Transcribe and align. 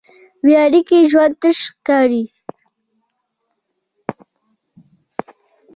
بېاړیکې 0.43 0.99
ژوند 1.11 1.33
تش 1.41 1.59
ښکاري. 1.73 2.23